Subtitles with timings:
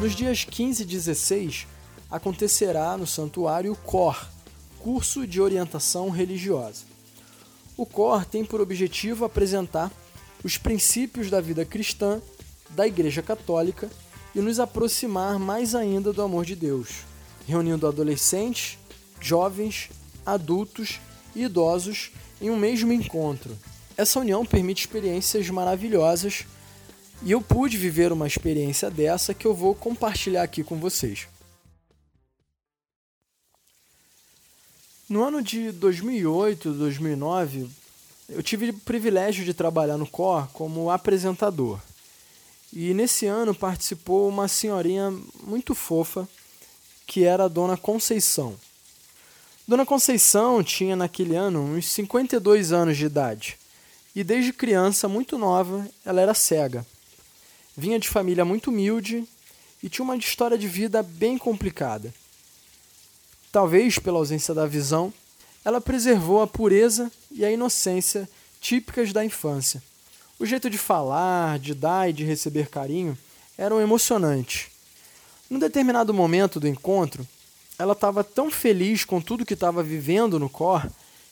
[0.00, 1.66] Nos dias 15 e 16
[2.10, 4.26] acontecerá no santuário o COR,
[4.78, 6.84] Curso de Orientação Religiosa.
[7.76, 9.92] O COR tem por objetivo apresentar
[10.42, 12.18] os princípios da vida cristã,
[12.70, 13.90] da Igreja Católica
[14.34, 17.04] e nos aproximar mais ainda do amor de Deus,
[17.46, 18.78] reunindo adolescentes,
[19.20, 19.90] jovens,
[20.24, 20.98] adultos
[21.36, 22.10] e idosos
[22.40, 23.54] em um mesmo encontro.
[23.98, 26.46] Essa união permite experiências maravilhosas
[27.22, 31.28] e eu pude viver uma experiência dessa que eu vou compartilhar aqui com vocês.
[35.08, 37.68] No ano de 2008, 2009,
[38.28, 41.80] eu tive o privilégio de trabalhar no COR como apresentador.
[42.72, 46.28] E nesse ano participou uma senhorinha muito fofa,
[47.06, 48.54] que era a Dona Conceição.
[49.66, 53.58] Dona Conceição tinha naquele ano uns 52 anos de idade.
[54.14, 56.86] E desde criança, muito nova, ela era cega.
[57.76, 59.24] Vinha de família muito humilde
[59.82, 62.12] e tinha uma história de vida bem complicada.
[63.52, 65.12] Talvez pela ausência da visão,
[65.64, 68.28] ela preservou a pureza e a inocência
[68.60, 69.82] típicas da infância.
[70.38, 73.16] O jeito de falar, de dar e de receber carinho
[73.58, 74.68] eram emocionantes.
[75.48, 77.26] Num determinado momento do encontro,
[77.78, 80.88] ela estava tão feliz com tudo que estava vivendo no cor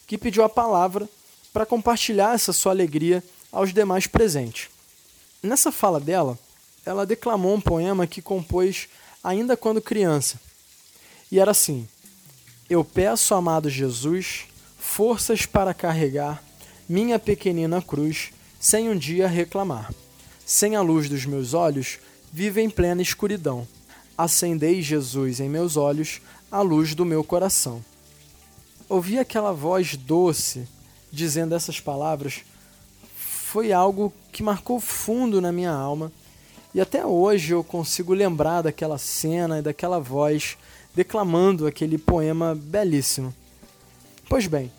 [0.07, 1.09] que pediu a palavra
[1.53, 3.23] para compartilhar essa sua alegria
[3.53, 4.69] aos demais presentes.
[5.43, 6.39] Nessa fala dela,
[6.85, 8.89] ela declamou um poema que compôs
[9.23, 10.41] ainda quando criança.
[11.31, 11.87] E era assim:
[12.69, 14.45] eu peço, amado Jesus,
[14.79, 16.43] forças para carregar
[16.87, 19.91] minha pequenina cruz, sem um dia reclamar.
[20.45, 21.99] Sem a luz dos meus olhos,
[22.31, 23.67] vivo em plena escuridão.
[24.17, 27.83] Acendei, Jesus, em meus olhos a luz do meu coração.
[28.87, 30.69] Ouvir aquela voz doce
[31.11, 32.43] dizendo essas palavras
[33.49, 36.13] foi algo que marcou fundo na minha alma
[36.75, 40.59] e até hoje eu consigo lembrar daquela cena e daquela voz
[40.95, 43.35] declamando aquele poema belíssimo.
[44.29, 44.71] Pois bem,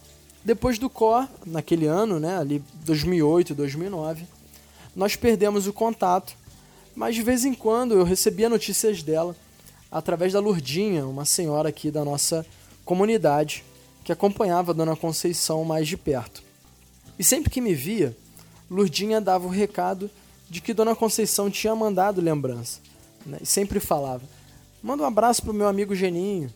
[0.45, 4.25] depois do COR, naquele ano, né, ali 2008, 2009,
[4.95, 6.35] nós perdemos o contato,
[6.95, 9.35] mas de vez em quando eu recebia notícias dela
[9.91, 12.45] através da Lurdinha, uma senhora aqui da nossa
[12.85, 13.63] comunidade
[14.03, 16.43] que acompanhava a Dona Conceição mais de perto.
[17.17, 18.15] E sempre que me via,
[18.69, 20.09] Lurdinha dava o recado
[20.49, 22.79] de que Dona Conceição tinha mandado lembrança.
[23.25, 23.39] Né?
[23.41, 24.23] E sempre falava:
[24.81, 26.51] Manda um abraço pro meu amigo Geninho.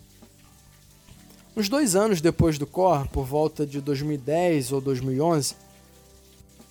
[1.55, 5.55] Uns dois anos depois do COR, por volta de 2010 ou 2011,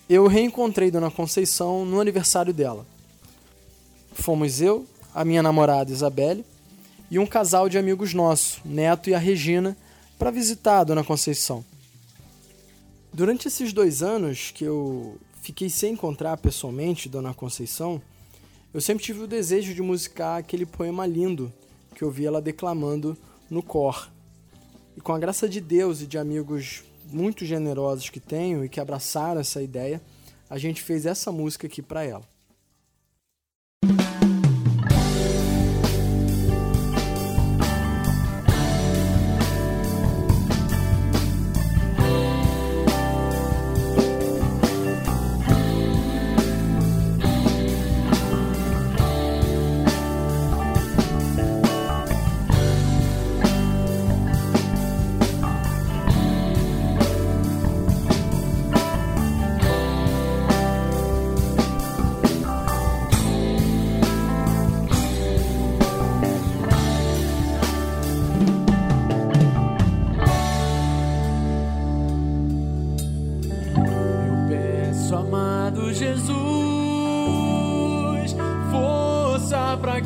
[0.09, 2.85] eu reencontrei Dona Conceição no aniversário dela.
[4.13, 6.45] Fomos eu, a minha namorada Isabelle
[7.09, 9.77] e um casal de amigos nossos, Neto e a Regina,
[10.19, 11.63] para visitar a Dona Conceição.
[13.13, 18.01] Durante esses dois anos que eu fiquei sem encontrar pessoalmente Dona Conceição,
[18.73, 21.51] eu sempre tive o desejo de musicar aquele poema lindo
[21.93, 23.17] que eu vi ela declamando
[23.49, 24.09] no cor.
[24.95, 28.79] E com a graça de Deus e de amigos muito generosos que tenho e que
[28.79, 30.01] abraçaram essa ideia,
[30.49, 32.32] a gente fez essa música aqui para ela.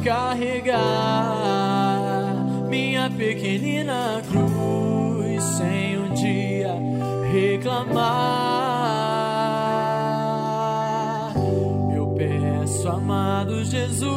[0.08, 0.80] Carregar
[2.70, 6.74] minha pequenina cruz sem um dia
[7.30, 8.14] reclamar.
[11.94, 14.08] Eu peço, amado Jesus,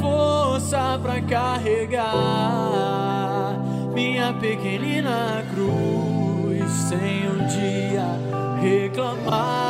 [0.00, 2.06] força para carregar
[3.92, 8.06] minha pequenina cruz sem um dia
[8.62, 9.65] reclamar.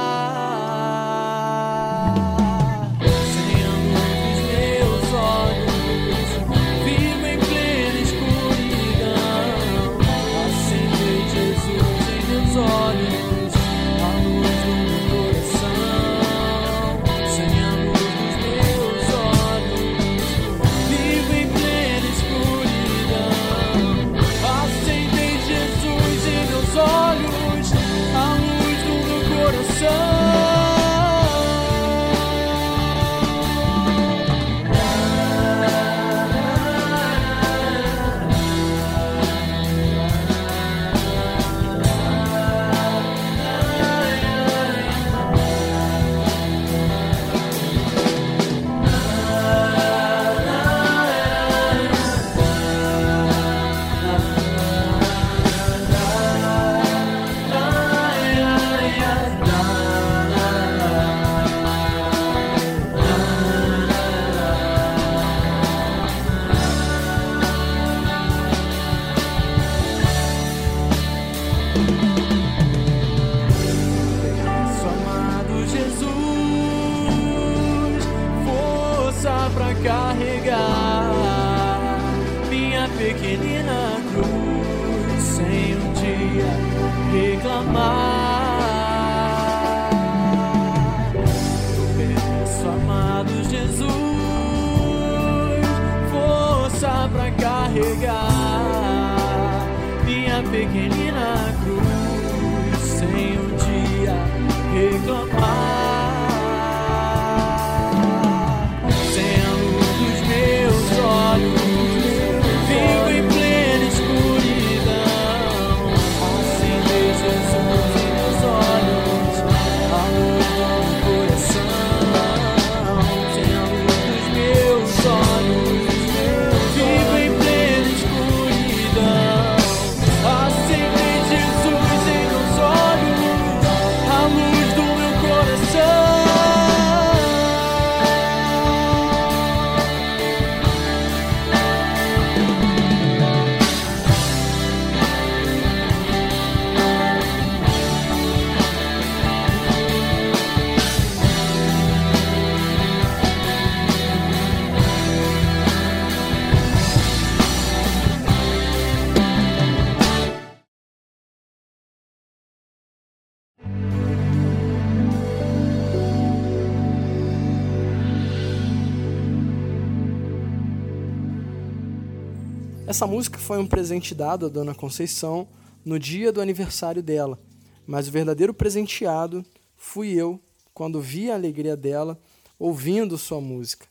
[172.86, 175.48] Essa música foi um presente dado à Dona Conceição
[175.84, 177.36] no dia do aniversário dela,
[177.84, 179.44] mas o verdadeiro presenteado
[179.76, 180.40] fui eu
[180.72, 182.16] quando vi a alegria dela
[182.56, 183.88] ouvindo sua música.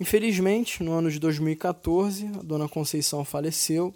[0.00, 3.94] Infelizmente, no ano de 2014, a Dona Conceição faleceu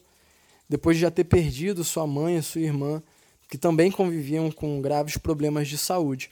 [0.68, 3.02] depois de já ter perdido sua mãe e sua irmã,
[3.50, 6.30] que também conviviam com graves problemas de saúde.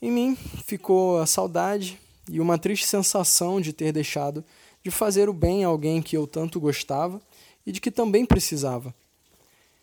[0.00, 1.98] Em mim ficou a saudade
[2.30, 4.44] e uma triste sensação de ter deixado
[4.82, 7.20] de fazer o bem a alguém que eu tanto gostava
[7.66, 8.94] e de que também precisava.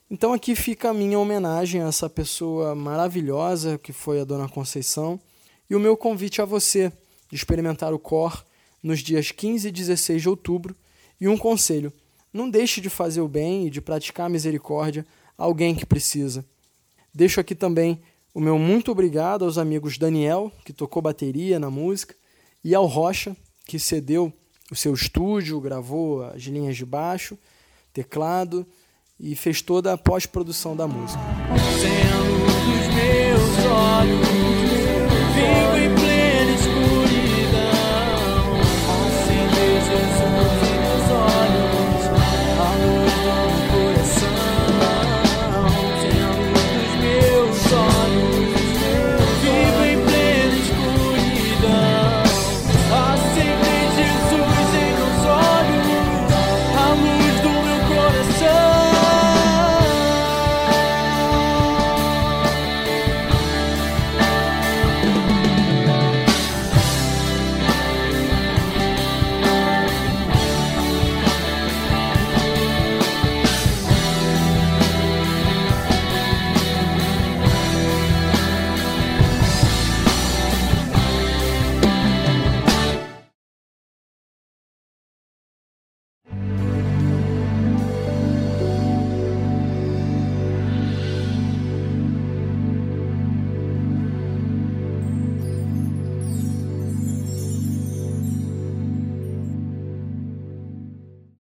[0.10, 5.20] Então aqui fica a minha homenagem a essa pessoa maravilhosa que foi a Dona Conceição
[5.70, 6.92] e o meu convite a você
[7.30, 8.46] de experimentar o COR
[8.82, 10.76] nos dias 15 e 16 de outubro
[11.20, 11.92] e um conselho:
[12.32, 15.06] não deixe de fazer o bem e de praticar a misericórdia
[15.38, 16.46] a alguém que precisa.
[17.14, 18.00] Deixo aqui também
[18.34, 22.16] o meu muito obrigado aos amigos Daniel, que tocou bateria na música,
[22.64, 23.36] e ao Rocha,
[23.66, 24.32] que cedeu
[24.72, 27.38] o seu estúdio, gravou as linhas de baixo,
[27.94, 28.66] teclado
[29.20, 31.22] e fez toda a pós-produção da música.